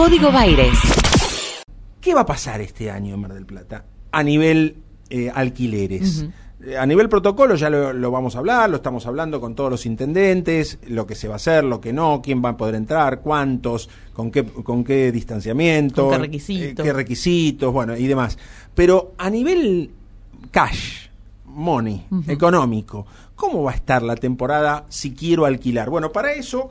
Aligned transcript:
Código 0.00 0.32
Baires. 0.32 0.78
¿Qué 2.00 2.14
va 2.14 2.22
a 2.22 2.26
pasar 2.26 2.62
este 2.62 2.90
año 2.90 3.12
en 3.12 3.20
Mar 3.20 3.34
del 3.34 3.44
Plata 3.44 3.84
a 4.10 4.22
nivel 4.22 4.76
eh, 5.10 5.30
alquileres? 5.32 6.24
Eh, 6.66 6.78
A 6.78 6.86
nivel 6.86 7.10
protocolo 7.10 7.54
ya 7.54 7.68
lo, 7.68 7.92
lo 7.92 8.10
vamos 8.10 8.34
a 8.34 8.38
hablar, 8.38 8.70
lo 8.70 8.76
estamos 8.76 9.04
hablando 9.06 9.42
con 9.42 9.54
todos 9.54 9.70
los 9.70 9.84
intendentes, 9.84 10.78
lo 10.88 11.06
que 11.06 11.14
se 11.14 11.28
va 11.28 11.34
a 11.34 11.36
hacer, 11.36 11.64
lo 11.64 11.82
que 11.82 11.92
no, 11.92 12.22
quién 12.24 12.42
va 12.42 12.48
a 12.48 12.56
poder 12.56 12.76
entrar, 12.76 13.20
cuántos, 13.20 13.90
con 14.14 14.30
qué, 14.30 14.42
con 14.46 14.84
qué 14.84 15.12
distanciamiento, 15.12 16.04
Con 16.08 16.12
qué 16.12 16.18
requisitos. 16.18 16.70
eh, 16.70 16.82
qué 16.82 16.92
requisitos, 16.94 17.70
bueno, 17.70 17.94
y 17.94 18.06
demás. 18.06 18.38
Pero 18.74 19.12
a 19.18 19.28
nivel 19.28 19.90
cash, 20.50 21.08
money, 21.44 22.06
económico, 22.26 23.04
¿cómo 23.34 23.64
va 23.64 23.72
a 23.72 23.74
estar 23.74 24.00
la 24.02 24.16
temporada 24.16 24.86
si 24.88 25.12
quiero 25.12 25.44
alquilar? 25.44 25.90
Bueno, 25.90 26.10
para 26.10 26.32
eso 26.32 26.70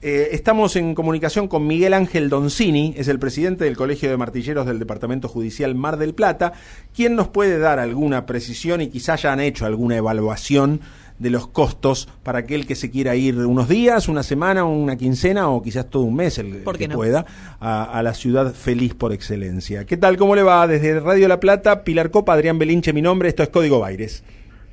eh, 0.00 0.28
estamos 0.32 0.76
en 0.76 0.94
comunicación 0.94 1.48
con 1.48 1.66
Miguel 1.66 1.92
Ángel 1.94 2.28
Doncini, 2.28 2.94
es 2.96 3.08
el 3.08 3.18
presidente 3.18 3.64
del 3.64 3.76
Colegio 3.76 4.08
de 4.10 4.16
Martilleros 4.16 4.66
del 4.66 4.78
Departamento 4.78 5.28
Judicial 5.28 5.74
Mar 5.74 5.96
del 5.96 6.14
Plata, 6.14 6.52
quien 6.94 7.16
nos 7.16 7.28
puede 7.28 7.58
dar 7.58 7.78
alguna 7.78 8.24
precisión 8.26 8.80
y 8.80 8.88
quizás 8.88 9.22
ya 9.22 9.32
han 9.32 9.40
hecho 9.40 9.66
alguna 9.66 9.96
evaluación 9.96 10.80
de 11.18 11.30
los 11.30 11.48
costos 11.48 12.08
para 12.22 12.38
aquel 12.38 12.64
que 12.64 12.76
se 12.76 12.92
quiera 12.92 13.16
ir 13.16 13.36
unos 13.38 13.68
días, 13.68 14.08
una 14.08 14.22
semana, 14.22 14.64
una 14.64 14.96
quincena 14.96 15.48
o 15.48 15.60
quizás 15.62 15.90
todo 15.90 16.04
un 16.04 16.14
mes, 16.14 16.38
el, 16.38 16.46
el 16.46 16.62
¿Por 16.62 16.78
qué 16.78 16.84
que 16.84 16.88
no? 16.88 16.94
pueda, 16.94 17.26
a, 17.58 17.82
a 17.82 18.02
la 18.04 18.14
ciudad 18.14 18.52
feliz 18.54 18.94
por 18.94 19.12
excelencia. 19.12 19.84
¿Qué 19.84 19.96
tal? 19.96 20.16
¿Cómo 20.16 20.36
le 20.36 20.44
va? 20.44 20.64
Desde 20.68 21.00
Radio 21.00 21.26
La 21.26 21.40
Plata, 21.40 21.82
Pilar 21.82 22.12
Copa, 22.12 22.34
Adrián 22.34 22.56
Belinche, 22.60 22.92
mi 22.92 23.02
nombre, 23.02 23.28
esto 23.30 23.42
es 23.42 23.48
Código 23.48 23.80
Baires. 23.80 24.22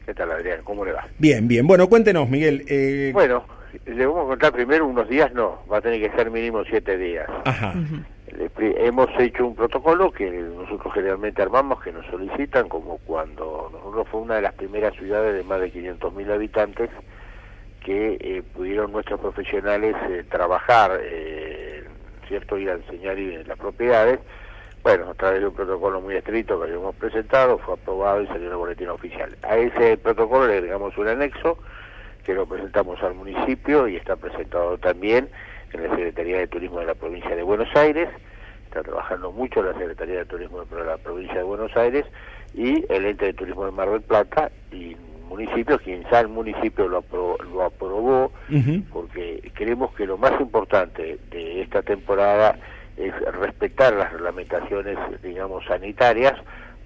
¿Qué 0.05 0.13
tal, 0.13 0.31
Adrián? 0.33 0.59
¿Cómo 0.63 0.85
le 0.85 0.91
va? 0.91 1.07
Bien, 1.17 1.47
bien. 1.47 1.65
Bueno, 1.65 1.89
cuéntenos, 1.89 2.29
Miguel. 2.29 2.63
eh, 2.67 3.09
Bueno, 3.11 3.43
le 3.85 4.05
vamos 4.05 4.25
a 4.25 4.27
contar 4.29 4.51
primero 4.53 4.85
unos 4.87 5.07
días, 5.09 5.31
no, 5.33 5.59
va 5.71 5.77
a 5.77 5.81
tener 5.81 5.99
que 5.99 6.15
ser 6.17 6.29
mínimo 6.31 6.63
siete 6.65 6.97
días. 6.97 7.27
Ajá. 7.45 7.73
Le 8.37 8.49
pri- 8.49 8.75
Hemos 8.77 9.07
hecho 9.19 9.45
un 9.47 9.55
protocolo 9.55 10.11
que 10.11 10.29
nosotros 10.29 10.93
generalmente 10.93 11.41
armamos, 11.41 11.81
que 11.81 11.91
nos 11.91 12.05
solicitan, 12.07 12.67
como 12.69 12.97
cuando 12.99 13.69
nosotros 13.71 14.07
fue 14.09 14.21
una 14.21 14.35
de 14.35 14.41
las 14.41 14.53
primeras 14.53 14.93
ciudades 14.95 15.35
de 15.35 15.43
más 15.43 15.59
de 15.61 15.71
500.000 15.71 16.31
habitantes 16.33 16.89
que 17.83 18.17
eh, 18.19 18.43
pudieron 18.53 18.91
nuestros 18.91 19.19
profesionales 19.19 19.95
eh, 20.09 20.23
trabajar, 20.29 20.99
eh, 21.03 21.83
¿cierto? 22.27 22.57
Ir 22.57 22.71
a 22.71 22.73
enseñar 22.73 23.17
y 23.19 23.43
las 23.43 23.57
propiedades. 23.57 24.19
Bueno, 24.83 25.09
a 25.09 25.13
través 25.13 25.41
de 25.41 25.47
un 25.47 25.53
protocolo 25.55 26.01
muy 26.01 26.15
estricto 26.15 26.59
que 26.59 26.65
habíamos 26.67 26.95
presentado, 26.95 27.57
fue 27.59 27.75
aprobado 27.75 28.21
y 28.21 28.27
salió 28.27 28.45
en 28.47 28.51
el 28.51 28.57
boletín 28.57 28.89
oficial. 28.89 29.35
A 29.43 29.55
ese 29.57 29.97
protocolo 29.97 30.47
le 30.47 30.57
agregamos 30.57 30.97
un 30.97 31.07
anexo 31.07 31.57
que 32.25 32.33
lo 32.33 32.45
presentamos 32.45 33.01
al 33.03 33.13
municipio 33.13 33.87
y 33.87 33.95
está 33.95 34.15
presentado 34.15 34.77
también 34.77 35.29
en 35.71 35.83
la 35.83 35.89
Secretaría 35.89 36.39
de 36.39 36.47
Turismo 36.47 36.79
de 36.79 36.87
la 36.87 36.95
provincia 36.95 37.35
de 37.35 37.43
Buenos 37.43 37.73
Aires. 37.75 38.09
Está 38.65 38.81
trabajando 38.81 39.31
mucho 39.31 39.61
la 39.61 39.73
Secretaría 39.73 40.17
de 40.19 40.25
Turismo 40.25 40.65
de 40.65 40.83
la 40.83 40.97
provincia 40.97 41.35
de 41.35 41.43
Buenos 41.43 41.75
Aires 41.77 42.05
y 42.55 42.83
el 42.91 43.05
ente 43.05 43.25
de 43.25 43.33
turismo 43.33 43.65
de 43.65 43.71
Mar 43.71 43.89
del 43.89 44.01
Plata 44.01 44.51
y 44.71 44.95
municipios, 45.29 45.81
quien 45.81 46.03
ya 46.09 46.21
el 46.21 46.27
municipio 46.27 46.87
lo 46.87 46.97
aprobó, 46.97 47.37
lo 47.43 47.63
aprobó 47.63 48.31
porque 48.91 49.51
creemos 49.53 49.93
que 49.95 50.05
lo 50.05 50.17
más 50.17 50.39
importante 50.39 51.19
de 51.31 51.61
esta 51.61 51.81
temporada 51.81 52.57
es 52.97 53.13
respetar 53.33 53.93
las 53.93 54.11
reglamentaciones, 54.13 54.97
digamos, 55.21 55.65
sanitarias 55.65 56.33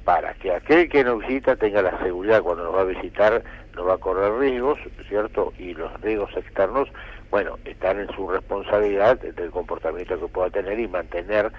para 0.03 0.33
que 0.33 0.51
aquel 0.51 0.89
que 0.89 1.03
nos 1.03 1.19
visita 1.19 1.55
tenga 1.55 1.83
la 1.83 1.99
seguridad 1.99 2.41
cuando 2.41 2.63
nos 2.63 2.75
va 2.75 2.81
a 2.81 2.85
visitar, 2.85 3.43
no 3.79 3.85
va 3.85 3.93
a 3.93 3.97
correr 3.97 4.33
riesgos, 4.33 4.77
¿cierto? 5.07 5.53
Y 5.57 5.73
los 5.73 5.89
riesgos 6.01 6.35
externos, 6.35 6.89
bueno, 7.31 7.57
están 7.63 7.99
en 7.99 8.07
su 8.13 8.27
responsabilidad 8.29 9.17
del 9.19 9.49
comportamiento 9.51 10.19
que 10.19 10.27
pueda 10.27 10.49
tener 10.49 10.77
y 10.79 10.87
mantener 10.87 11.49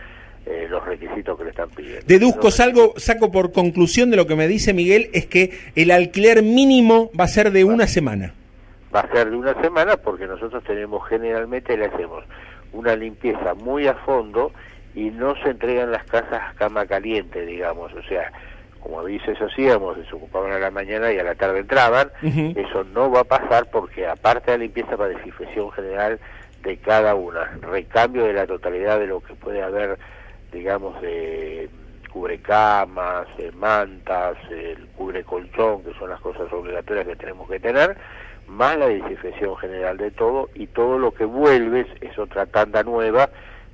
eh, 0.44 0.66
los 0.68 0.84
requisitos 0.84 1.38
que 1.38 1.44
le 1.44 1.50
están 1.50 1.70
pidiendo. 1.70 2.04
Deduzco, 2.06 2.44
Los 2.44 2.56
salgo, 2.56 2.92
saco 2.96 3.32
por 3.32 3.52
conclusión 3.52 4.10
de 4.10 4.18
lo 4.18 4.26
que 4.26 4.36
me 4.36 4.48
dice 4.48 4.74
Miguel, 4.74 5.08
es 5.14 5.26
que 5.26 5.58
el 5.74 5.90
alquiler 5.90 6.42
mínimo 6.42 7.10
va 7.18 7.24
a 7.24 7.28
ser 7.28 7.52
de 7.52 7.64
una 7.64 7.86
semana. 7.86 8.34
va 8.94 9.00
a 9.00 9.10
ser 9.12 9.30
de 9.30 9.36
una 9.36 9.54
semana 9.62 9.96
porque 9.96 10.26
nosotros 10.26 10.62
tenemos 10.64 11.06
generalmente 11.08 11.76
le 11.76 11.86
hacemos 11.86 12.24
una 12.72 12.94
limpieza 12.96 13.54
muy 13.54 13.86
a 13.86 13.94
fondo 13.94 14.52
y 14.94 15.10
no 15.10 15.34
se 15.42 15.50
entregan 15.50 15.90
las 15.90 16.04
casas 16.04 16.40
a 16.50 16.52
cama 16.54 16.84
caliente 16.86 17.46
digamos 17.46 17.92
o 17.94 18.02
sea 18.02 18.32
como 18.80 19.00
a 19.00 19.02
veces 19.02 19.40
hacíamos 19.40 19.96
se 20.08 20.14
ocupaban 20.14 20.52
a 20.52 20.58
la 20.58 20.70
mañana 20.70 21.12
y 21.12 21.18
a 21.18 21.24
la 21.24 21.34
tarde 21.34 21.60
entraban 21.60 22.10
eso 22.22 22.84
no 22.84 23.10
va 23.10 23.20
a 23.20 23.24
pasar 23.24 23.68
porque 23.70 24.06
aparte 24.06 24.50
de 24.50 24.58
la 24.58 24.64
limpieza 24.64 24.96
para 24.96 25.08
desinfección 25.10 25.70
general 25.72 26.18
de 26.62 26.76
cada 26.78 27.14
una 27.14 27.44
recambio 27.60 28.24
de 28.24 28.32
la 28.32 28.46
totalidad 28.46 28.98
de 28.98 29.06
lo 29.06 29.20
que 29.20 29.34
puede 29.34 29.62
haber 29.62 29.98
digamos 30.52 31.00
de 31.00 31.68
cubrecamas, 32.10 33.26
eh, 33.38 33.50
mantas, 33.54 34.36
el 34.50 34.86
cubrecolchón, 34.96 35.82
que 35.84 35.94
son 35.94 36.10
las 36.10 36.20
cosas 36.20 36.52
obligatorias 36.52 37.06
que 37.06 37.16
tenemos 37.16 37.48
que 37.48 37.60
tener, 37.60 37.96
más 38.46 38.76
la 38.76 38.88
desinfección 38.88 39.56
general 39.56 39.96
de 39.96 40.10
todo 40.10 40.50
y 40.54 40.66
todo 40.66 40.98
lo 40.98 41.12
que 41.12 41.24
vuelves 41.24 41.86
es 42.00 42.18
otra 42.18 42.46
tanda 42.46 42.82
nueva 42.82 43.30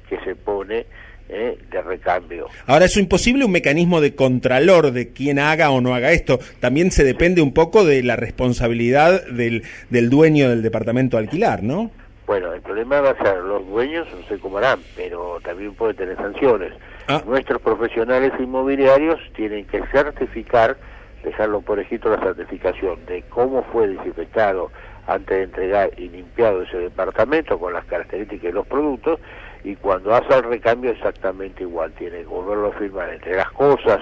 que 0.08 0.20
se 0.20 0.36
pone 0.36 0.86
eh, 1.28 1.58
de 1.70 1.82
recambio. 1.82 2.46
Ahora, 2.66 2.84
es 2.84 2.96
imposible 2.96 3.44
un 3.44 3.52
mecanismo 3.52 4.00
de 4.00 4.14
contralor 4.14 4.92
de 4.92 5.12
quién 5.12 5.38
haga 5.38 5.70
o 5.70 5.80
no 5.80 5.94
haga 5.94 6.12
esto. 6.12 6.38
También 6.60 6.90
se 6.90 7.04
depende 7.04 7.42
un 7.42 7.52
poco 7.52 7.84
de 7.84 8.02
la 8.02 8.16
responsabilidad 8.16 9.26
del, 9.26 9.64
del 9.90 10.10
dueño 10.10 10.48
del 10.48 10.62
departamento 10.62 11.16
a 11.16 11.20
alquilar, 11.20 11.62
¿no? 11.62 11.90
Bueno, 12.26 12.52
el 12.52 12.60
problema 12.60 13.00
va 13.00 13.10
a 13.10 13.22
ser 13.22 13.38
los 13.38 13.66
dueños, 13.68 14.06
no 14.12 14.26
sé 14.26 14.38
cómo 14.40 14.58
harán, 14.58 14.80
pero 14.96 15.38
también 15.44 15.74
puede 15.74 15.94
tener 15.94 16.16
sanciones. 16.16 16.72
Ah. 17.06 17.22
Nuestros 17.24 17.62
profesionales 17.62 18.32
inmobiliarios 18.40 19.20
tienen 19.36 19.64
que 19.66 19.80
certificar, 19.92 20.76
dejarlo 21.22 21.60
por 21.60 21.78
escrito 21.78 22.10
la 22.10 22.20
certificación 22.20 23.06
de 23.06 23.22
cómo 23.28 23.62
fue 23.72 23.86
desinfectado 23.88 24.72
antes 25.06 25.36
de 25.36 25.42
entregar 25.44 25.90
y 25.96 26.08
limpiado 26.08 26.62
ese 26.62 26.78
departamento 26.78 27.58
con 27.58 27.72
las 27.72 27.84
características 27.84 28.42
de 28.42 28.52
los 28.52 28.66
productos 28.66 29.20
y 29.64 29.76
cuando 29.76 30.14
hace 30.14 30.34
el 30.34 30.44
recambio 30.44 30.90
exactamente 30.90 31.62
igual, 31.62 31.92
tiene 31.92 32.18
que 32.18 32.24
volverlo 32.26 32.68
a 32.68 32.72
firmar. 32.72 33.10
Entre 33.10 33.36
las 33.36 33.50
cosas 33.52 34.00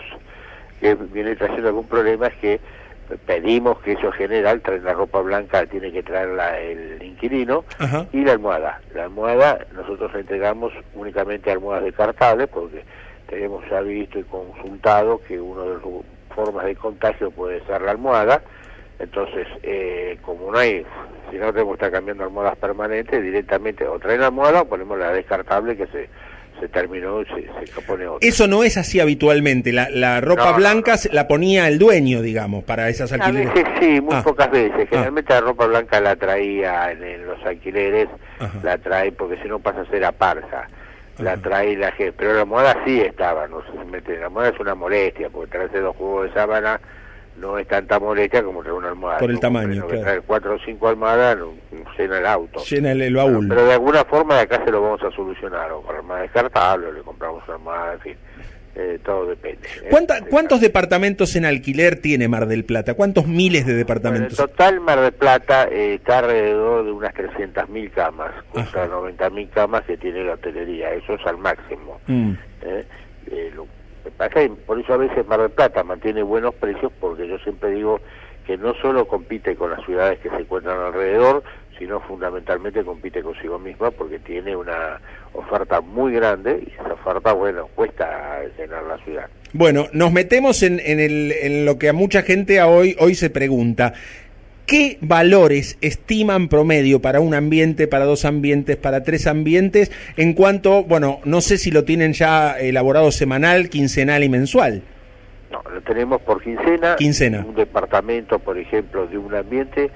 que 0.80 0.94
viene 0.94 1.36
trayendo 1.36 1.68
algún 1.68 1.86
problema 1.88 2.26
es 2.26 2.34
que 2.34 2.60
pedimos 3.26 3.78
que 3.80 3.92
eso 3.92 4.06
en 4.06 4.12
general, 4.12 4.60
traen 4.60 4.84
la 4.84 4.94
ropa 4.94 5.20
blanca, 5.20 5.66
tiene 5.66 5.92
que 5.92 6.02
traerla 6.02 6.58
el 6.58 7.02
inquilino, 7.02 7.64
Ajá. 7.78 8.06
y 8.12 8.24
la 8.24 8.32
almohada. 8.32 8.80
La 8.94 9.04
almohada 9.04 9.66
nosotros 9.74 10.12
le 10.14 10.20
entregamos 10.20 10.72
únicamente 10.94 11.50
almohadas 11.50 11.84
descartables 11.84 12.48
porque 12.48 12.84
tenemos 13.28 13.64
ya 13.70 13.80
visto 13.80 14.18
y 14.18 14.24
consultado 14.24 15.20
que 15.26 15.40
una 15.40 15.62
de 15.62 15.74
las 15.74 15.82
formas 16.34 16.64
de 16.66 16.76
contagio 16.76 17.30
puede 17.30 17.64
ser 17.66 17.82
la 17.82 17.92
almohada. 17.92 18.42
Entonces, 18.98 19.46
eh, 19.62 20.18
como 20.22 20.52
no 20.52 20.58
hay, 20.58 20.84
si 21.30 21.36
no 21.36 21.52
tenemos 21.52 21.72
que 21.76 21.84
estar 21.86 21.92
cambiando 21.92 22.24
almohadas 22.24 22.56
permanentes, 22.58 23.22
directamente 23.22 23.86
o 23.86 23.98
traen 23.98 24.20
la 24.20 24.26
almohada 24.26 24.62
o 24.62 24.64
ponemos 24.68 24.98
la 24.98 25.12
descartable 25.12 25.76
que 25.76 25.86
se, 25.88 26.08
se 26.60 26.68
terminó 26.68 27.20
y 27.22 27.24
se, 27.26 27.66
se 27.66 27.80
pone 27.82 28.06
otra. 28.06 28.26
Eso 28.26 28.46
no 28.46 28.62
es 28.62 28.76
así 28.78 29.00
habitualmente. 29.00 29.72
La, 29.72 29.90
la 29.90 30.20
ropa 30.20 30.52
No, 30.52 30.56
blanca 30.58 30.92
no. 30.92 30.96
se- 30.98 31.12
la 31.12 31.26
ponía 31.26 31.66
el 31.66 31.78
dueño, 31.80 32.22
digamos, 32.22 32.62
para 32.62 32.88
esas 32.88 33.10
A 33.12 33.16
alquileres. 33.16 33.52
veces 33.52 33.72
sí, 33.80 34.00
muy 34.00 34.14
Ah. 34.14 34.22
pocas 34.22 34.50
veces. 34.50 34.88
Generalmente 34.88 35.34
la 35.34 35.40
ropa 35.40 35.66
blanca 35.66 36.00
la 36.00 36.14
traía 36.14 36.92
en, 36.92 37.02
en 37.02 37.26
los 37.26 37.44
alquileres, 37.44 38.08
Ajá. 38.38 38.60
la 38.62 38.78
trae 38.78 39.10
porque 39.10 39.36
si 39.42 39.48
no 39.48 39.58
pasa 39.58 39.80
a 39.80 39.86
ser 39.86 40.04
a 40.04 40.12
parsa. 40.12 40.68
La 41.18 41.36
trae 41.36 41.76
la 41.76 41.92
gente, 41.92 42.12
pero 42.16 42.32
la 42.34 42.40
almohada 42.40 42.76
sí 42.84 43.00
estaba, 43.00 43.46
no 43.46 43.62
si 43.62 43.78
mete, 43.88 44.18
la 44.18 44.26
almohada 44.26 44.50
es 44.50 44.58
una 44.58 44.74
molestia, 44.74 45.30
porque 45.30 45.52
traerse 45.52 45.78
dos 45.78 45.94
juegos 45.96 46.26
de 46.28 46.34
sábana 46.34 46.80
no 47.38 47.58
es 47.58 47.66
tanta 47.66 47.98
molestia 47.98 48.42
como 48.42 48.60
traer 48.62 48.74
una 48.76 48.88
almohada. 48.88 49.18
Por 49.18 49.30
el 49.30 49.40
tamaño, 49.40 49.86
claro. 49.86 50.00
traer 50.02 50.22
cuatro 50.26 50.54
o 50.54 50.58
cinco 50.64 50.88
almohadas 50.88 51.38
llena 51.98 52.18
el 52.18 52.26
auto. 52.26 52.60
Llena 52.64 52.92
el, 52.92 53.02
el 53.02 53.14
baúl. 53.14 53.48
Pero 53.48 53.64
de 53.66 53.72
alguna 53.72 54.04
forma 54.04 54.34
de 54.36 54.40
acá 54.42 54.62
se 54.64 54.70
lo 54.70 54.82
vamos 54.82 55.02
a 55.02 55.10
solucionar, 55.10 55.70
o 55.72 55.82
con 55.82 55.96
armada 55.96 56.22
descartable, 56.22 56.86
o 56.88 56.92
le 56.92 57.00
compramos 57.02 57.42
una 57.46 57.54
armada, 57.54 57.94
en 57.94 58.00
fin, 58.00 58.16
eh, 58.76 58.98
todo 59.04 59.26
depende. 59.26 59.68
¿eh? 59.82 59.86
¿Cuánta- 59.90 60.20
De 60.20 60.28
¿Cuántos 60.28 60.60
departamentos 60.60 61.36
en 61.36 61.44
alquiler 61.44 61.96
tiene 62.00 62.26
Mar 62.28 62.46
del 62.46 62.64
Plata? 62.64 62.94
¿Cuántos 62.94 63.26
miles 63.26 63.60
de 63.66 63.72
Bueno, 63.72 63.80
en 63.80 63.86
departamentos? 63.86 64.36
total, 64.36 64.80
Mar 64.80 65.00
del 65.00 65.12
Plata 65.12 65.68
eh, 65.70 65.94
está 65.94 66.18
alrededor 66.18 66.84
de 66.84 66.90
unas 66.92 67.14
300.000 67.14 67.90
camas, 67.92 68.32
contra 68.52 68.84
Ajá. 68.84 68.92
90.000 68.94 69.50
camas 69.50 69.82
que 69.84 69.96
tiene 69.96 70.24
la 70.24 70.34
hotelería. 70.34 70.92
Eso 70.94 71.14
es 71.14 71.26
al 71.26 71.38
máximo. 71.38 72.00
Mm. 72.06 72.32
Eh, 72.62 73.50
lo 73.54 73.66
es, 74.18 74.50
por 74.66 74.80
eso 74.80 74.94
a 74.94 74.98
veces 74.98 75.26
Mar 75.26 75.40
del 75.40 75.50
Plata 75.50 75.82
mantiene 75.84 76.22
buenos 76.22 76.54
precios, 76.54 76.92
porque 77.00 77.26
yo 77.28 77.38
siempre 77.38 77.70
digo 77.70 78.00
que 78.46 78.56
no 78.58 78.74
solo 78.74 79.06
compite 79.08 79.56
con 79.56 79.70
las 79.70 79.84
ciudades 79.84 80.18
que 80.20 80.28
se 80.30 80.36
encuentran 80.36 80.78
alrededor, 80.78 81.42
sino 81.78 82.00
fundamentalmente 82.00 82.84
compite 82.84 83.22
consigo 83.22 83.58
misma, 83.58 83.90
porque 83.90 84.18
tiene 84.20 84.54
una 84.54 85.00
oferta 85.32 85.80
muy 85.80 86.12
grande 86.12 86.62
y 86.66 86.70
esa 86.80 86.92
oferta, 86.92 87.32
bueno, 87.32 87.68
cuesta 87.74 88.40
llenar 88.56 88.84
la 88.84 88.98
ciudad. 88.98 89.26
Bueno, 89.52 89.86
nos 89.92 90.12
metemos 90.12 90.62
en, 90.62 90.78
en 90.80 91.00
el- 91.00 91.32
en 91.32 91.64
lo 91.64 91.78
que 91.78 91.88
a 91.88 91.92
mucha 91.92 92.22
gente 92.22 92.60
a 92.60 92.66
hoy, 92.68 92.96
hoy 93.00 93.14
se 93.14 93.30
pregunta. 93.30 93.94
¿Qué 94.66 94.96
valores 95.02 95.76
estiman 95.82 96.48
promedio 96.48 97.02
para 97.02 97.20
un 97.20 97.34
ambiente, 97.34 97.86
para 97.86 98.06
dos 98.06 98.24
ambientes, 98.24 98.78
para 98.78 99.02
tres 99.02 99.26
ambientes? 99.26 99.92
En 100.16 100.32
cuanto, 100.32 100.84
bueno, 100.84 101.20
no 101.24 101.42
sé 101.42 101.58
si 101.58 101.70
lo 101.70 101.84
tienen 101.84 102.14
ya 102.14 102.58
elaborado 102.58 103.10
semanal, 103.10 103.68
quincenal 103.68 104.24
y 104.24 104.30
mensual. 104.30 104.82
No, 105.50 105.62
lo 105.70 105.82
tenemos 105.82 106.22
por 106.22 106.42
quincena. 106.42 106.96
Quincena. 106.96 107.44
Un 107.46 107.54
departamento, 107.54 108.38
por 108.38 108.56
ejemplo, 108.56 109.06
de 109.06 109.18
un 109.18 109.34
ambiente. 109.34 109.90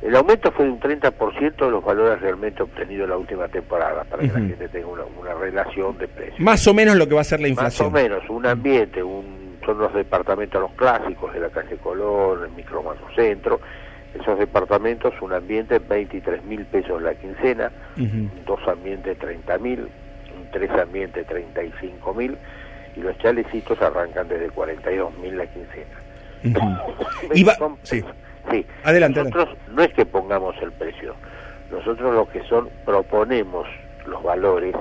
El 0.00 0.14
aumento 0.14 0.52
fue 0.52 0.66
de 0.66 0.70
un 0.70 0.80
30% 0.80 1.56
de 1.56 1.70
los 1.70 1.84
valores 1.84 2.20
realmente 2.20 2.62
obtenidos 2.62 3.04
en 3.04 3.10
la 3.10 3.16
última 3.16 3.48
temporada, 3.48 4.04
para 4.04 4.22
que 4.22 4.28
la 4.28 4.34
gente 4.34 4.68
tenga 4.68 4.86
una, 4.86 5.04
una 5.04 5.34
relación 5.34 5.98
de 5.98 6.06
precios. 6.06 6.38
Más 6.38 6.66
o 6.68 6.74
menos 6.74 6.94
lo 6.94 7.08
que 7.08 7.14
va 7.14 7.22
a 7.22 7.24
ser 7.24 7.40
la 7.40 7.48
inflación. 7.48 7.92
Más 7.92 8.00
o 8.00 8.04
menos, 8.04 8.30
un 8.30 8.46
ambiente, 8.46 9.02
un, 9.02 9.58
son 9.64 9.78
los 9.78 9.92
departamentos 9.92 10.60
los 10.60 10.72
clásicos 10.72 11.32
de 11.34 11.40
la 11.40 11.50
calle 11.50 11.76
Colón, 11.76 12.44
el 12.44 12.50
micromano 12.50 13.00
centro 13.14 13.60
esos 14.14 14.38
departamentos, 14.38 15.14
un 15.20 15.32
ambiente 15.32 15.78
23 15.78 16.44
mil 16.44 16.64
pesos 16.66 17.00
la 17.02 17.14
quincena, 17.14 17.70
dos 18.46 18.60
ambientes 18.68 19.18
30 19.18 19.58
mil, 19.58 19.88
tres 20.52 20.70
ambientes 20.70 21.26
35 21.26 22.14
mil 22.14 22.36
y 22.96 23.00
los 23.00 23.16
chalecitos 23.18 23.80
arrancan 23.80 24.28
desde 24.28 24.50
42 24.50 25.16
mil 25.18 25.36
la 25.36 25.46
quincena. 25.46 26.02
sí. 27.82 28.04
sí. 28.50 28.66
Adelante. 28.84 29.24
Nosotros 29.24 29.56
no 29.70 29.82
es 29.82 29.92
que 29.94 30.04
pongamos 30.04 30.56
el 30.60 30.72
precio, 30.72 31.14
nosotros 31.70 32.14
lo 32.14 32.28
que 32.28 32.42
son 32.44 32.68
proponemos 32.84 33.66
los 34.06 34.22
valores, 34.22 34.74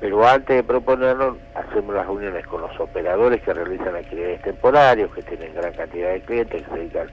pero 0.00 0.26
antes 0.26 0.56
de 0.56 0.62
proponerlo 0.62 1.38
hacemos 1.54 1.94
las 1.94 2.06
reuniones 2.06 2.46
con 2.46 2.60
los 2.60 2.78
operadores 2.78 3.40
que 3.42 3.54
realizan 3.54 3.96
actividades 3.96 4.42
temporarias, 4.42 5.10
que 5.14 5.22
tienen 5.22 5.54
gran 5.54 5.72
cantidad 5.72 6.12
de 6.12 6.20
clientes, 6.20 6.62
que 6.62 6.70
se 6.70 6.78
dedican 6.78 7.08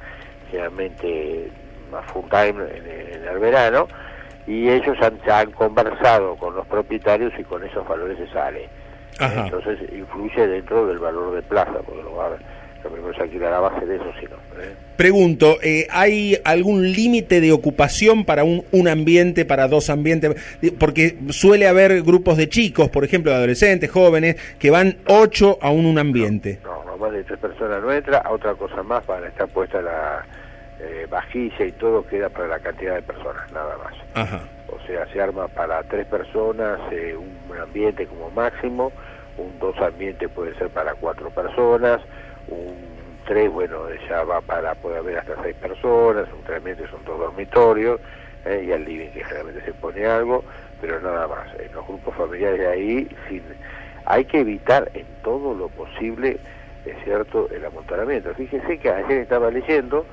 generalmente 0.54 1.50
más 1.92 2.06
full 2.12 2.26
time 2.30 2.64
en, 2.76 3.28
el 3.28 3.40
verano, 3.40 3.88
y 4.46 4.70
ellos 4.70 4.96
han, 5.02 5.18
han 5.32 5.52
conversado 5.52 6.36
con 6.36 6.56
los 6.56 6.68
propietarios 6.68 7.34
y 7.40 7.44
con 7.44 7.64
esos 7.64 7.88
valores 7.88 8.18
se 8.18 8.28
sale. 8.28 8.70
Entonces 9.20 9.80
influye 9.92 10.48
dentro 10.48 10.88
del 10.88 11.00
valor 11.00 11.36
de 11.36 11.42
plaza, 11.42 11.80
porque 11.86 12.04
lo, 12.04 12.16
va, 12.16 12.30
lo 12.84 12.90
primero 12.90 13.14
alquilará 13.20 13.58
a 13.58 13.62
base 13.62 13.86
de 13.86 13.96
eso, 13.96 14.12
sino. 14.20 14.36
¿eh? 14.62 14.76
Pregunto, 14.98 15.58
eh, 15.62 15.88
¿hay 15.92 16.38
algún 16.44 16.92
límite 16.92 17.40
de 17.40 17.52
ocupación 17.52 18.26
para 18.26 18.44
un, 18.44 18.64
un 18.72 18.88
ambiente, 18.88 19.46
para 19.46 19.68
dos 19.68 19.90
ambientes? 19.90 20.60
Porque 20.80 21.18
suele 21.30 21.68
haber 21.68 22.02
grupos 22.02 22.38
de 22.38 22.50
chicos, 22.50 22.90
por 22.90 23.04
ejemplo, 23.04 23.32
de 23.32 23.38
adolescentes, 23.38 23.90
jóvenes, 23.90 24.36
que 24.60 24.72
van 24.72 24.98
ocho 25.08 25.58
a 25.62 25.70
un, 25.70 25.86
un 25.86 26.00
ambiente. 26.00 26.60
No, 26.64 26.84
no, 26.84 26.98
más 26.98 27.12
de 27.12 27.24
tres 27.24 27.40
personas 27.40 27.82
no 27.82 27.92
entra, 27.92 28.18
a 28.18 28.32
otra 28.32 28.56
cosa 28.56 28.82
más 28.84 29.04
para 29.06 29.28
estar 29.28 29.48
puesta 29.48 29.82
la 29.82 30.26
eh, 30.84 31.08
vajilla 31.10 31.66
y 31.66 31.72
todo 31.72 32.06
queda 32.06 32.30
para 32.30 32.48
la 32.48 32.60
cantidad 32.60 32.96
de 32.96 33.02
personas, 33.02 33.52
nada 33.52 33.78
más. 33.78 33.94
O 34.68 34.80
sea, 34.86 35.06
se 35.08 35.22
arma 35.22 35.48
para 35.48 35.82
tres 35.84 36.06
personas, 36.08 36.80
eh, 36.92 37.16
un 37.16 37.58
ambiente 37.58 38.06
como 38.08 38.30
máximo, 38.32 38.92
un 39.38 39.58
dos 39.60 39.78
ambiente 39.80 40.28
puede 40.30 40.54
ser 40.56 40.70
para 40.70 40.94
cuatro 40.96 41.30
personas, 41.30 42.02
un 42.48 42.76
tres, 43.26 43.50
bueno, 43.50 43.78
ya 44.10 44.24
va 44.24 44.42
para, 44.42 44.76
puede 44.76 44.98
haber 44.98 45.20
hasta 45.20 45.42
seis 45.42 45.56
personas, 45.56 46.28
un 46.34 46.44
tres 46.44 46.58
ambiente 46.58 46.88
son 46.90 47.04
dos 47.06 47.20
dormitorios, 47.20 48.00
eh, 48.46 48.66
y 48.68 48.72
al 48.72 48.84
living 48.84 49.10
que 49.12 49.24
generalmente 49.24 49.64
se 49.64 49.74
pone 49.74 50.06
algo, 50.06 50.44
pero 50.82 51.00
nada 51.00 51.28
más. 51.28 51.48
En 51.60 51.74
los 51.74 51.88
grupos 51.88 52.16
familiares 52.16 52.60
de 52.60 52.68
ahí, 52.68 53.08
sin, 53.30 53.42
hay 54.06 54.26
que 54.26 54.42
evitar 54.42 54.92
en 54.94 55.06
todo 55.24 55.54
lo 55.54 55.70
posible, 55.70 56.38
es 56.86 56.96
cierto, 57.06 57.48
el 57.52 57.64
amontonamiento. 57.66 58.34
Fíjese 58.34 58.78
que 58.78 58.90
ayer 58.90 59.20
estaba 59.20 59.50
leyendo, 59.50 60.06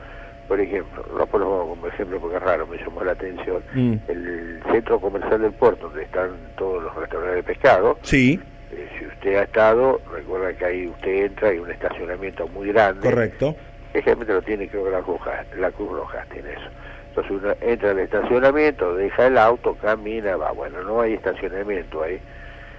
por 0.50 0.60
ejemplo, 0.60 1.04
lo 1.16 1.24
pongo 1.28 1.68
como 1.68 1.86
ejemplo 1.86 2.18
porque 2.18 2.38
es 2.38 2.42
raro, 2.42 2.66
me 2.66 2.76
llamó 2.76 3.04
la 3.04 3.12
atención, 3.12 3.62
mm. 3.72 3.94
el 4.08 4.60
centro 4.72 5.00
comercial 5.00 5.42
del 5.42 5.52
puerto, 5.52 5.86
donde 5.86 6.02
están 6.02 6.30
todos 6.58 6.82
los 6.82 6.92
restaurantes 6.96 7.36
de 7.36 7.42
pescado. 7.44 7.96
Sí. 8.02 8.40
Eh, 8.72 8.88
si 8.98 9.06
usted 9.06 9.36
ha 9.36 9.42
estado, 9.44 10.00
recuerda 10.12 10.52
que 10.54 10.64
ahí 10.64 10.88
usted 10.88 11.26
entra 11.26 11.54
y 11.54 11.58
un 11.60 11.70
estacionamiento 11.70 12.48
muy 12.48 12.72
grande. 12.72 13.00
Correcto. 13.00 13.54
Generalmente 13.92 14.32
lo 14.32 14.42
tiene, 14.42 14.68
creo 14.68 14.86
que 14.86 14.90
la 14.90 15.02
Cruz, 15.02 15.20
la 15.56 15.70
Cruz 15.70 15.92
Roja 15.92 16.26
tiene 16.32 16.50
eso. 16.50 16.68
Entonces 17.10 17.30
uno 17.30 17.54
entra 17.60 17.92
al 17.92 18.00
estacionamiento, 18.00 18.96
deja 18.96 19.28
el 19.28 19.38
auto, 19.38 19.76
camina, 19.76 20.34
va. 20.34 20.50
Bueno, 20.50 20.82
no 20.82 21.00
hay 21.00 21.12
estacionamiento 21.12 22.02
ahí. 22.02 22.18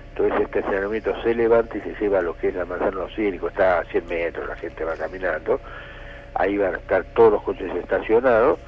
Entonces 0.09 0.41
este 0.41 0.59
estacionamiento 0.59 1.13
se 1.23 1.33
levanta 1.33 1.77
y 1.77 1.79
se 1.79 1.95
lleva 2.01 2.19
a 2.19 2.21
lo 2.21 2.35
que 2.35 2.49
es 2.49 2.53
la 2.53 2.65
manzana 2.65 2.91
los 2.91 3.17
está 3.17 3.79
a 3.79 3.85
100 3.85 4.07
metros, 4.07 4.45
la 4.45 4.57
gente 4.57 4.83
va 4.83 4.93
caminando 4.97 5.61
ahí 6.35 6.57
van 6.57 6.75
a 6.75 6.77
estar 6.77 7.03
todos 7.15 7.33
los 7.33 7.43
coches 7.43 7.73
estacionados 7.75 8.59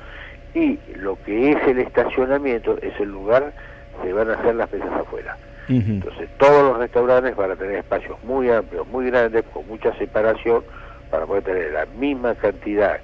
y 0.53 0.79
lo 0.95 1.17
que 1.23 1.51
es 1.51 1.67
el 1.67 1.79
estacionamiento 1.79 2.77
es 2.81 2.99
el 2.99 3.09
lugar 3.09 3.53
se 4.01 4.13
van 4.13 4.29
a 4.29 4.33
hacer 4.33 4.55
las 4.55 4.71
mesas 4.71 4.91
afuera. 4.91 5.37
Entonces 5.69 6.29
todos 6.37 6.63
los 6.63 6.77
restaurantes 6.77 7.35
van 7.35 7.51
a 7.51 7.55
tener 7.55 7.77
espacios 7.77 8.21
muy 8.23 8.49
amplios, 8.49 8.85
muy 8.87 9.09
grandes, 9.09 9.45
con 9.53 9.65
mucha 9.67 9.97
separación, 9.97 10.63
para 11.09 11.25
poder 11.25 11.43
tener 11.43 11.71
la 11.71 11.85
misma 11.85 12.35
cantidad 12.35 12.99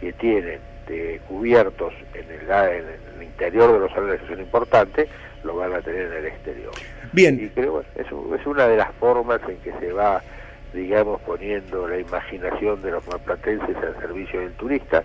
que 0.00 0.12
tienen 0.12 0.58
de 0.86 1.20
cubiertos 1.26 1.94
en 2.12 2.24
el, 2.30 2.50
en 2.50 2.84
el 3.16 3.22
interior 3.22 3.72
de 3.72 3.78
los 3.78 3.92
salones 3.92 4.20
que 4.20 4.26
son 4.26 4.40
importantes, 4.40 5.08
lo 5.42 5.56
van 5.56 5.72
a 5.72 5.80
tener 5.80 6.06
en 6.08 6.12
el 6.12 6.26
exterior. 6.26 6.72
Bien. 7.12 7.38
Y 7.42 7.48
creo 7.48 7.80
es, 7.80 8.06
es 8.06 8.46
una 8.46 8.66
de 8.66 8.76
las 8.76 8.92
formas 8.96 9.40
en 9.48 9.56
que 9.58 9.72
se 9.80 9.92
va 9.92 10.20
digamos, 10.72 11.20
poniendo 11.22 11.86
la 11.86 11.98
imaginación 11.98 12.82
de 12.82 12.90
los 12.92 13.06
malplatenses 13.06 13.76
al 13.76 14.00
servicio 14.00 14.40
del 14.40 14.52
turista. 14.52 15.02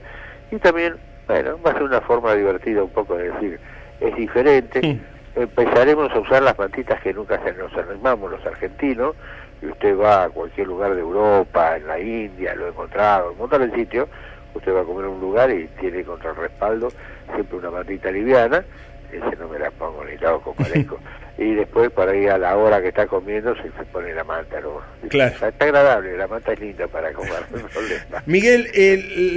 Y 0.52 0.58
también, 0.58 0.96
bueno, 1.28 1.60
va 1.66 1.72
a 1.72 1.74
ser 1.74 1.84
una 1.84 2.02
forma 2.02 2.34
divertida 2.34 2.84
un 2.84 2.90
poco 2.90 3.18
de 3.18 3.32
decir, 3.32 3.60
es 4.00 4.16
diferente. 4.16 5.00
Empezaremos 5.36 6.12
a 6.12 6.20
usar 6.20 6.42
las 6.42 6.58
mantitas 6.58 7.02
que 7.02 7.14
nunca 7.14 7.40
se 7.44 7.54
nos 7.54 7.74
armamos 7.74 8.32
los 8.32 8.46
argentinos, 8.46 9.16
y 9.62 9.68
usted 9.68 9.98
va 9.98 10.24
a 10.24 10.30
cualquier 10.30 10.68
lugar 10.68 10.94
de 10.94 11.02
Europa, 11.02 11.78
en 11.78 11.88
la 11.88 12.00
India, 12.00 12.56
lo 12.56 12.68
he 12.68 12.70
encontrado, 12.70 13.32
en 13.32 13.38
montón 13.38 13.70
de 13.70 13.76
sitios, 13.76 14.08
usted 14.54 14.74
va 14.74 14.82
a 14.82 14.84
comer 14.84 15.06
en 15.06 15.12
un 15.12 15.22
lugar 15.22 15.52
y 15.52 15.68
tiene 15.80 16.04
contra 16.04 16.32
el 16.32 16.36
respaldo 16.36 16.90
siempre 17.34 17.58
una 17.58 17.72
mantita 17.72 18.12
liviana, 18.12 18.64
ese 19.12 19.36
no 19.38 19.48
me 19.48 19.60
la 19.60 19.72
pongo 19.72 20.04
ni 20.06 20.18
loco, 20.18 20.54
parezco. 20.54 21.00
y 21.38 21.54
después 21.54 21.92
para 21.92 22.16
ir 22.16 22.32
a 22.32 22.38
la 22.38 22.58
hora 22.58 22.82
que 22.82 22.88
está 22.88 23.06
comiendo 23.06 23.54
se, 23.56 23.70
pone 23.92 24.12
la 24.14 24.24
manta. 24.24 24.60
¿no? 24.60 24.82
Claro. 25.08 25.36
Está, 25.48 25.66
agradable, 25.66 26.18
la 26.18 26.28
manta 26.28 26.54
es 26.54 26.60
linda 26.60 26.88
para 26.88 27.14
comer. 27.14 27.44
Miguel, 28.26 28.72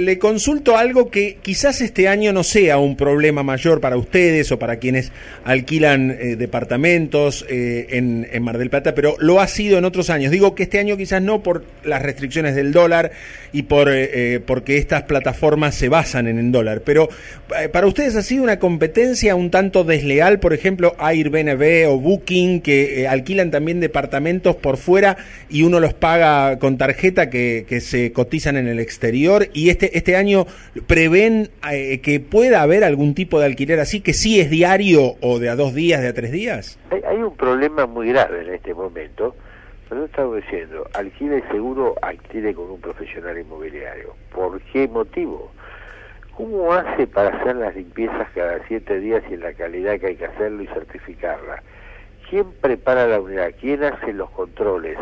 le 0.03 0.17
consulto 0.17 0.77
algo 0.77 1.11
que 1.11 1.35
quizás 1.35 1.79
este 1.81 2.07
año 2.07 2.33
no 2.33 2.43
sea 2.43 2.79
un 2.79 2.97
problema 2.97 3.43
mayor 3.43 3.81
para 3.81 3.97
ustedes 3.97 4.51
o 4.51 4.57
para 4.57 4.77
quienes 4.77 5.11
alquilan 5.43 6.09
eh, 6.09 6.35
departamentos 6.37 7.45
eh, 7.47 7.87
en, 7.91 8.27
en, 8.31 8.41
Mar 8.41 8.57
del 8.57 8.71
Plata, 8.71 8.95
pero 8.95 9.15
lo 9.19 9.39
ha 9.39 9.47
sido 9.47 9.77
en 9.77 9.85
otros 9.85 10.09
años. 10.09 10.31
Digo 10.31 10.55
que 10.55 10.63
este 10.63 10.79
año 10.79 10.97
quizás 10.97 11.21
no 11.21 11.43
por 11.43 11.63
las 11.83 12.01
restricciones 12.01 12.55
del 12.55 12.71
dólar 12.71 13.11
y 13.51 13.63
por 13.63 13.89
eh, 13.91 14.41
porque 14.43 14.77
estas 14.77 15.03
plataformas 15.03 15.75
se 15.75 15.87
basan 15.87 16.27
en 16.27 16.39
el 16.39 16.51
dólar, 16.51 16.81
pero 16.83 17.09
para 17.71 17.85
ustedes 17.85 18.15
ha 18.15 18.23
sido 18.23 18.43
una 18.43 18.57
competencia 18.57 19.35
un 19.35 19.51
tanto 19.51 19.83
desleal, 19.83 20.39
por 20.39 20.53
ejemplo, 20.53 20.95
Airbnb 20.97 21.90
Booking 21.97 22.61
que 22.61 23.01
eh, 23.01 23.07
alquilan 23.07 23.51
también 23.51 23.79
departamentos 23.79 24.55
por 24.55 24.77
fuera 24.77 25.17
y 25.49 25.63
uno 25.63 25.79
los 25.79 25.93
paga 25.93 26.59
con 26.59 26.77
tarjeta 26.77 27.29
que, 27.29 27.65
se 27.81 28.11
cotizan 28.11 28.57
en 28.57 28.67
el 28.67 28.79
exterior 28.79 29.47
y 29.53 29.69
este, 29.69 29.97
este 29.97 30.15
año 30.15 30.45
prevén 30.87 31.49
eh, 31.71 31.99
que 32.01 32.19
pueda 32.19 32.61
haber 32.61 32.83
algún 32.83 33.15
tipo 33.15 33.39
de 33.39 33.45
alquiler 33.45 33.79
así 33.79 34.01
que 34.01 34.13
sí 34.13 34.39
es 34.39 34.49
diario 34.49 35.15
o 35.21 35.39
de 35.39 35.49
a 35.49 35.55
dos 35.55 35.73
días, 35.73 36.01
de 36.01 36.09
a 36.09 36.13
tres 36.13 36.31
días. 36.31 36.79
Hay, 36.91 37.17
un 37.17 37.35
problema 37.35 37.85
muy 37.85 38.09
grave 38.09 38.41
en 38.41 38.53
este 38.53 38.73
momento. 38.73 39.35
Pero 39.89 40.05
estamos 40.05 40.37
diciendo, 40.37 40.87
alquile 40.93 41.43
seguro, 41.51 41.95
alquile 42.01 42.53
con 42.53 42.71
un 42.71 42.79
profesional 42.79 43.37
inmobiliario. 43.37 44.15
¿Por 44.33 44.61
qué 44.71 44.87
motivo? 44.87 45.51
¿Cómo 46.37 46.71
hace 46.71 47.07
para 47.07 47.37
hacer 47.37 47.57
las 47.57 47.75
limpiezas 47.75 48.29
cada 48.33 48.65
siete 48.69 48.99
días 49.01 49.21
y 49.29 49.33
en 49.33 49.41
la 49.41 49.53
calidad 49.53 49.99
que 49.99 50.07
hay 50.07 50.15
que 50.15 50.25
hacerlo 50.25 50.63
y 50.63 50.67
certificarla? 50.67 51.61
¿Quién 52.31 52.49
prepara 52.61 53.07
la 53.07 53.19
unidad? 53.19 53.51
¿Quién 53.59 53.83
hace 53.83 54.13
los 54.13 54.29
controles? 54.29 54.97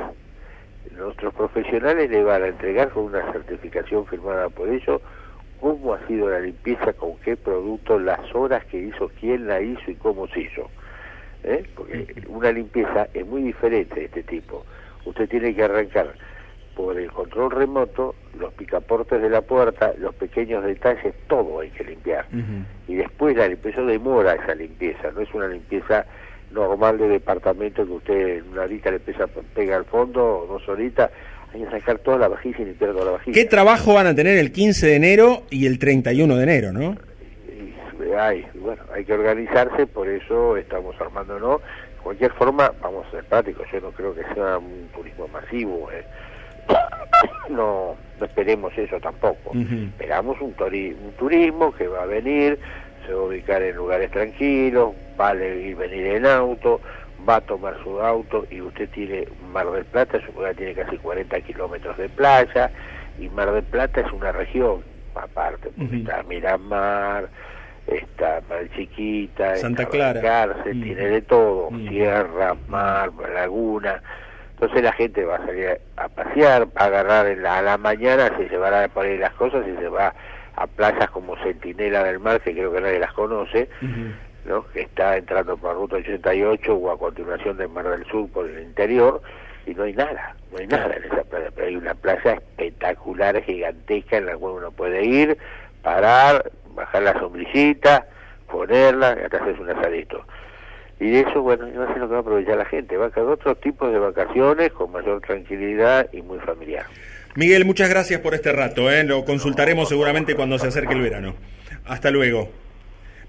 Nuestros 0.98 1.31
profesionales 1.36 2.09
le 2.09 2.24
van 2.24 2.41
a 2.41 2.48
entregar 2.48 2.89
con 2.89 3.03
una 3.03 3.31
certificación 3.31 4.07
firmada 4.07 4.50
por 4.50 4.67
ellos 4.67 5.00
cómo 5.62 5.93
ha 5.93 6.07
sido 6.07 6.27
la 6.27 6.39
limpieza, 6.39 6.91
con 6.93 7.17
qué 7.17 7.38
producto, 7.38 8.00
las 8.00 8.33
horas 8.33 8.65
que 8.65 8.79
hizo, 8.79 9.12
quién 9.19 9.45
la 9.45 9.62
hizo 9.62 9.91
y 9.91 9.93
cómo 9.93 10.27
se 10.29 10.39
hizo. 10.39 10.71
¿Eh? 11.43 11.69
Porque 11.75 12.15
una 12.29 12.51
limpieza 12.51 13.07
es 13.13 13.27
muy 13.27 13.43
diferente 13.43 13.93
de 13.93 14.05
este 14.05 14.24
tipo. 14.24 14.65
Usted 15.05 15.29
tiene 15.29 15.53
que 15.53 15.63
arrancar 15.63 16.15
por 16.75 16.98
el 16.98 17.12
control 17.12 17.51
remoto, 17.51 18.15
los 18.39 18.51
picaportes 18.53 19.21
de 19.21 19.29
la 19.29 19.41
puerta, 19.41 19.93
los 20.00 20.15
pequeños 20.15 20.63
detalles, 20.63 21.13
todo 21.27 21.59
hay 21.59 21.69
que 21.69 21.83
limpiar. 21.83 22.25
Y 22.88 22.95
después 22.95 23.38
la 23.38 23.48
limpieza 23.48 23.83
demora 23.83 24.33
esa 24.33 24.55
limpieza, 24.55 25.12
no 25.12 25.21
es 25.21 25.31
una 25.31 25.48
limpieza 25.48 26.07
normal 26.51 26.98
de 26.98 27.08
departamento 27.08 27.86
que 27.86 27.91
usted 27.91 28.38
en 28.38 28.50
una 28.50 28.63
horita 28.63 28.89
le 28.89 28.98
empieza, 28.98 29.27
pega 29.27 29.77
al 29.77 29.86
fondo, 29.86 30.46
dos 30.48 30.68
horitas, 30.68 31.12
hay 31.53 31.63
que 31.63 31.72
sacar 31.72 32.00
toda 32.00 32.18
la 32.18 32.27
vajilla 32.27 32.58
y 32.60 32.65
limpiar 32.65 32.91
toda 32.91 33.06
la 33.06 33.12
vajilla. 33.12 33.34
¿Qué 33.34 33.46
trabajo 33.46 33.94
van 33.94 34.08
a 34.08 34.15
tener 34.15 34.38
el 34.38 34.51
15 34.51 34.88
de 34.88 34.96
enero 34.96 35.44
y 35.50 35.65
el 35.65 35.79
31 35.79 36.36
de 36.36 36.44
enero, 36.44 36.72
no? 36.74 36.96
hay, 38.18 38.46
bueno, 38.56 38.82
hay 38.94 39.06
que 39.06 39.13
organizarse, 39.13 39.88
por 39.88 40.08
eso 40.08 40.58
estamos 40.58 41.00
armándonos. 41.00 41.62
De 41.62 42.03
cualquier 42.03 42.32
forma, 42.34 42.72
vamos 42.82 43.06
a 43.08 43.12
ser 43.12 43.25
prácticos, 43.25 43.68
yo 43.72 43.82
no 43.82 43.91
creo 43.91 44.15
que 44.15 44.24
sea 44.34 44.58
un 44.58 44.89
turismo 44.96 45.27
masivo. 45.27 45.89
Eh. 45.91 46.03
No, 47.50 47.96
no 48.20 48.25
esperemos 48.25 48.72
eso 48.77 49.00
tampoco. 49.00 49.51
Esperamos 49.53 50.39
un, 50.39 50.56
un 50.60 51.12
turismo 51.18 51.74
que 51.74 51.88
va 51.88 52.03
a 52.03 52.06
venir, 52.06 52.60
se 53.10 53.16
va 53.16 53.22
a 53.22 53.25
ubicar 53.25 53.63
en 53.63 53.75
lugares 53.75 54.12
tranquilos, 54.12 54.94
va 55.20 55.30
a 55.30 55.36
ir 55.36 55.75
venir 55.75 56.06
en 56.06 56.25
auto, 56.28 56.80
va 57.28 57.38
a 57.38 57.42
tomar 57.42 57.75
su 57.84 58.00
auto 58.00 58.46
y 58.51 58.62
usted 58.62 58.88
tiene 58.89 59.28
Mar 59.51 59.70
del 59.72 59.86
Plata, 59.86 60.20
su 60.24 60.32
lugar 60.34 60.54
tiene 60.56 60.75
casi 60.75 60.96
40 60.98 61.42
kilómetros 61.42 61.98
de 61.98 62.08
playa 62.10 62.72
y 63.20 63.28
Mar 63.30 63.51
del 63.51 63.63
Plata 63.63 64.01
es 64.01 64.12
una 64.13 64.32
región 64.32 64.84
aparte, 65.16 65.72
porque 65.75 65.98
está 65.98 66.22
Miramar, 66.24 67.30
está 67.88 68.42
Mar 68.48 68.70
Chiquita, 68.75 69.58
Santa 69.58 69.86
Clara, 69.86 70.22
cárcel, 70.22 70.82
tiene 70.84 71.08
de 71.08 71.22
todo, 71.24 71.70
tierra, 71.89 72.56
mar, 72.68 73.12
laguna. 73.34 74.04
Entonces 74.51 74.84
la 74.84 74.94
gente 74.94 75.25
va 75.25 75.38
a 75.38 75.46
salir 75.46 75.80
a 75.98 76.10
pasear, 76.10 76.68
va 76.68 76.82
a 76.82 76.86
agarrar 76.86 77.28
en 77.28 77.42
la, 77.42 77.58
a 77.58 77.62
la 77.63 77.78
mañana, 77.78 78.32
se 78.38 78.48
llevará 78.50 78.84
a 78.84 78.88
poner 78.89 79.20
las 79.20 79.34
cosas 79.34 79.66
y 79.68 79.75
se 79.82 79.88
va 79.88 80.13
a 80.60 80.68
playas 80.68 81.10
como 81.12 81.38
Centinela 81.38 82.04
del 82.04 82.20
Mar, 82.20 82.42
que 82.42 82.51
creo 82.51 82.72
que 82.72 82.82
nadie 82.82 83.00
las 83.00 83.13
conoce, 83.13 83.70
¿no? 84.46 84.68
que 84.68 84.82
está 84.82 85.16
entrando 85.16 85.56
por 85.56 85.75
Ruta 85.75 85.96
88 85.96 86.75
o 86.75 86.92
a 86.92 87.00
continuación 87.00 87.56
del 87.58 87.70
Mar 87.70 87.88
del 87.88 88.06
Sur 88.06 88.30
por 88.30 88.46
el 88.46 88.62
interior, 88.62 89.22
y 89.66 89.74
no 89.74 89.84
hay 89.84 89.94
nada, 89.94 90.36
no 90.51 90.58
hay 90.60 90.68
nada 90.68 90.94
en 90.96 91.06
esa 91.06 91.24
playa, 91.24 91.50
pero 91.56 91.68
hay 91.68 91.75
una 91.78 91.94
playa 91.94 92.34
espectacular, 92.34 93.42
gigantesca, 93.44 94.18
en 94.18 94.25
la 94.25 94.36
cual 94.36 94.56
uno 94.56 94.72
puede 94.72 95.06
ir, 95.06 95.38
parar, 95.82 96.51
bajar 96.75 97.04
la 97.04 97.13
sombrillita, 97.13 98.06
ponerla, 98.51 99.16
y 99.18 99.24
hasta 99.24 99.38
hacer 99.38 99.62
un 99.62 99.70
asadito. 99.70 100.25
Y 101.00 101.10
de 101.12 101.22
eso, 101.22 101.42
bueno, 101.42 101.68
no 101.68 101.94
sé 101.94 102.00
lo 102.00 102.08
que 102.08 102.12
va 102.12 102.18
a 102.18 102.22
aprovechar 102.22 102.58
la 102.58 102.66
gente, 102.66 102.98
va 102.98 103.06
a 103.06 103.12
quedar 103.12 103.28
otro 103.28 103.56
tipo 103.56 103.88
de 103.88 104.00
vacaciones 104.00 104.72
con 104.72 104.92
mayor 104.92 105.22
tranquilidad 105.22 106.10
y 106.12 106.22
muy 106.22 106.39
familiar. 106.39 106.86
Miguel, 107.39 107.63
muchas 107.63 107.88
gracias 107.88 108.19
por 108.19 108.36
este 108.36 108.51
rato, 108.51 108.91
¿eh? 108.91 109.05
lo 109.05 109.24
consultaremos 109.24 109.88
seguramente 109.88 110.36
cuando 110.36 110.60
se 110.60 110.67
acerque 110.67 110.93
el 110.93 111.00
verano. 111.00 111.36
Hasta 111.86 112.12
luego. 112.12 112.50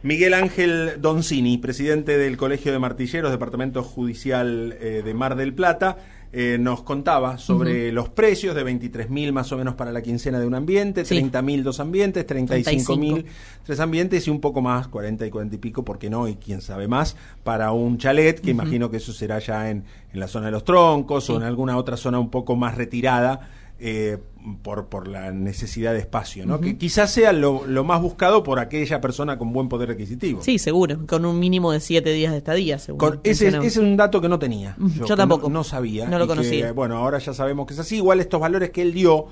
Miguel 0.02 0.34
Ángel 0.34 0.94
Doncini, 1.00 1.58
presidente 1.58 2.18
del 2.18 2.36
Colegio 2.36 2.72
de 2.72 2.80
Martilleros, 2.80 3.30
Departamento 3.30 3.84
Judicial 3.84 4.76
eh, 4.80 5.02
de 5.04 5.14
Mar 5.14 5.36
del 5.36 5.54
Plata, 5.54 5.98
eh, 6.32 6.56
nos 6.58 6.82
contaba 6.82 7.38
sobre 7.38 7.92
los 7.92 8.08
precios 8.08 8.56
de 8.56 8.64
23.000 8.64 9.30
más 9.30 9.52
o 9.52 9.58
menos 9.58 9.74
para 9.74 9.92
la 9.92 10.02
quincena 10.02 10.40
de 10.40 10.46
un 10.46 10.56
ambiente, 10.56 11.04
30.000 11.04 11.62
dos 11.62 11.78
ambientes, 11.78 12.26
35.000 12.26 13.24
tres 13.62 13.78
ambientes 13.78 14.26
y 14.26 14.30
un 14.30 14.40
poco 14.40 14.60
más, 14.60 14.88
40 14.88 15.24
y 15.24 15.30
40 15.30 15.54
y 15.54 15.58
pico, 15.58 15.84
¿por 15.84 16.00
qué 16.00 16.10
no? 16.10 16.26
Y 16.26 16.34
quién 16.34 16.62
sabe 16.62 16.88
más, 16.88 17.16
para 17.44 17.70
un 17.70 17.96
chalet, 17.96 18.40
que 18.40 18.50
imagino 18.50 18.90
que 18.90 18.96
eso 18.96 19.12
será 19.12 19.38
ya 19.38 19.70
en, 19.70 19.84
en, 20.12 20.18
la 20.18 20.26
zona 20.26 20.46
de 20.46 20.52
los 20.52 20.64
troncos 20.64 21.30
o 21.30 21.36
en 21.36 21.44
alguna 21.44 21.76
otra 21.76 21.96
zona 21.96 22.18
un 22.18 22.30
poco 22.30 22.56
más 22.56 22.76
retirada 22.76 23.50
eh, 23.80 24.18
por, 24.62 24.86
por 24.86 25.08
la 25.08 25.32
necesidad 25.32 25.92
de 25.92 25.98
espacio, 25.98 26.46
¿no? 26.46 26.60
Que 26.60 26.76
quizás 26.76 27.10
sea 27.12 27.32
lo, 27.32 27.62
más 27.84 28.00
buscado 28.00 28.42
por 28.42 28.58
aquella 28.58 29.00
persona 29.00 29.38
con 29.38 29.52
buen 29.52 29.68
poder 29.68 29.90
adquisitivo. 29.90 30.42
Sí, 30.42 30.58
seguro, 30.58 31.06
con 31.06 31.24
un 31.24 31.38
mínimo 31.38 31.72
de 31.72 31.80
siete 31.80 32.12
días 32.12 32.32
de 32.32 32.38
estadía, 32.38 32.78
seguro. 32.78 33.20
ese, 33.24 33.48
es 33.48 33.76
un 33.76 33.96
dato 33.96 34.20
que 34.20 34.28
no 34.28 34.38
tenía. 34.38 34.76
Yo, 35.06 35.16
tampoco. 35.16 35.48
No, 35.48 35.64
sabía. 35.64 36.06
No 36.08 36.18
lo 36.18 36.26
conocía. 36.26 36.72
bueno, 36.72 36.96
ahora 36.96 37.18
ya 37.18 37.34
sabemos 37.34 37.66
que 37.66 37.74
es 37.74 37.80
así. 37.80 37.96
Igual 37.96 38.20
estos 38.20 38.40
valores 38.40 38.70
que 38.70 38.82
él 38.82 38.92
dio 38.92 39.26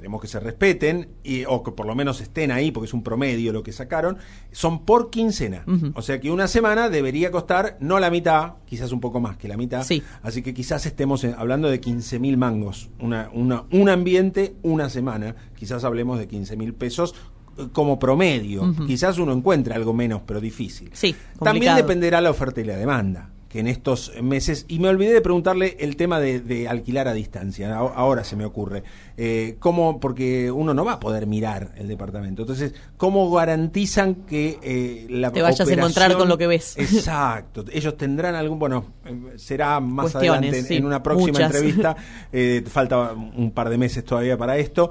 esperemos 0.00 0.22
que 0.22 0.28
se 0.28 0.40
respeten, 0.40 1.10
y, 1.22 1.44
o 1.44 1.62
que 1.62 1.72
por 1.72 1.84
lo 1.84 1.94
menos 1.94 2.22
estén 2.22 2.50
ahí, 2.50 2.70
porque 2.70 2.86
es 2.86 2.94
un 2.94 3.02
promedio 3.02 3.52
lo 3.52 3.62
que 3.62 3.70
sacaron, 3.70 4.16
son 4.50 4.86
por 4.86 5.10
quincena. 5.10 5.62
O 5.94 6.00
sea 6.00 6.18
que 6.18 6.30
una 6.30 6.48
semana 6.48 6.88
debería 6.88 7.30
costar 7.30 7.76
no 7.80 8.00
la 8.00 8.10
mitad, 8.10 8.54
quizás 8.64 8.92
un 8.92 9.00
poco 9.00 9.20
más 9.20 9.36
que 9.36 9.46
la 9.46 9.58
mitad. 9.58 9.82
Sí. 9.84 10.02
Así 10.22 10.40
que 10.40 10.54
quizás 10.54 10.86
estemos 10.86 11.22
hablando 11.24 11.68
de 11.68 11.80
15 11.80 12.18
mil 12.18 12.38
mangos, 12.38 12.88
una, 12.98 13.28
una, 13.34 13.64
un 13.72 13.90
ambiente, 13.90 14.54
una 14.62 14.88
semana. 14.88 15.36
Quizás 15.54 15.84
hablemos 15.84 16.18
de 16.18 16.26
15 16.26 16.56
mil 16.56 16.72
pesos 16.72 17.14
eh, 17.58 17.68
como 17.70 17.98
promedio. 17.98 18.74
Quizás 18.86 19.18
uno 19.18 19.34
encuentre 19.34 19.74
algo 19.74 19.92
menos, 19.92 20.22
pero 20.24 20.40
difícil. 20.40 20.88
Sí, 20.94 21.14
También 21.44 21.76
dependerá 21.76 22.22
la 22.22 22.30
oferta 22.30 22.62
y 22.62 22.64
la 22.64 22.78
demanda 22.78 23.28
que 23.50 23.58
en 23.58 23.66
estos 23.66 24.12
meses, 24.22 24.64
y 24.68 24.78
me 24.78 24.88
olvidé 24.88 25.12
de 25.12 25.20
preguntarle 25.20 25.76
el 25.80 25.96
tema 25.96 26.20
de, 26.20 26.68
alquilar 26.68 27.08
a 27.08 27.12
distancia, 27.12 27.76
ahora 27.76 28.22
se 28.22 28.36
me 28.36 28.44
ocurre, 28.44 28.84
eh, 29.16 29.56
¿cómo, 29.58 29.98
porque 29.98 30.52
uno 30.52 30.72
no 30.72 30.84
va 30.84 30.92
a 30.94 31.00
poder 31.00 31.26
mirar 31.26 31.72
el 31.76 31.88
departamento, 31.88 32.42
entonces, 32.42 32.74
¿cómo 32.96 33.28
garantizan 33.32 34.14
que 34.14 34.60
eh, 34.62 35.06
la 35.10 35.32
Te 35.32 35.42
vayas 35.42 35.68
a 35.68 35.72
encontrar 35.72 36.16
con 36.16 36.28
lo 36.28 36.38
que 36.38 36.46
ves. 36.46 36.74
Exacto, 36.78 37.64
ellos 37.72 37.96
tendrán 37.96 38.36
algún, 38.36 38.60
bueno, 38.60 38.84
eh, 39.04 39.32
será 39.34 39.80
más 39.80 40.14
adelante 40.14 40.64
en, 40.76 40.86
una 40.86 41.02
próxima 41.02 41.40
entrevista, 41.40 41.96
eh, 42.32 42.62
falta 42.68 43.14
un 43.14 43.50
par 43.50 43.68
de 43.68 43.78
meses 43.78 44.04
todavía 44.04 44.38
para 44.38 44.58
esto, 44.58 44.90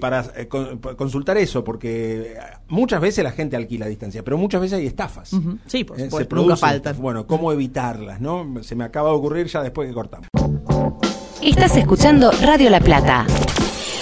para 0.00 0.24
consultar 0.96 1.38
eso, 1.38 1.62
porque 1.62 2.36
muchas 2.66 3.00
veces 3.00 3.22
la 3.22 3.30
gente 3.30 3.54
alquila 3.54 3.86
a 3.86 3.88
distancia, 3.88 4.24
pero 4.24 4.36
muchas 4.36 4.60
veces 4.60 4.80
hay 4.80 4.86
estafas. 4.86 5.30
Sí, 5.66 5.84
pues, 5.84 6.12
se 6.12 6.28
nunca 6.34 6.56
faltan. 6.56 7.00
Bueno, 7.00 7.24
¿cómo 7.28 7.52
evitar 7.52 7.99
¿no? 8.20 8.46
Se 8.62 8.74
me 8.74 8.84
acaba 8.84 9.10
de 9.10 9.16
ocurrir 9.16 9.46
ya 9.46 9.62
después 9.62 9.88
que 9.88 9.94
cortamos. 9.94 10.28
Estás 11.42 11.76
escuchando 11.76 12.30
Radio 12.42 12.70
La 12.70 12.80
Plata. 12.80 13.26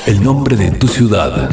El 0.07 0.23
nombre 0.23 0.57
de 0.57 0.71
tu 0.73 0.89
ciudad. 0.89 1.49